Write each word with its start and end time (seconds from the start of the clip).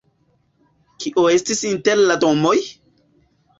Kio 1.03 1.27
estis 1.35 1.63
inter 1.73 2.03
la 2.07 2.19
domoj? 2.27 2.57